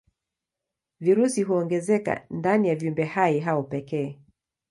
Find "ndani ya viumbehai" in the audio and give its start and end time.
2.29-3.39